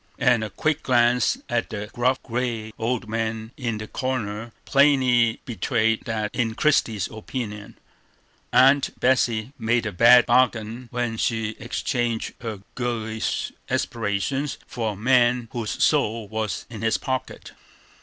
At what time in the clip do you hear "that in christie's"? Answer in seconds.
6.05-7.07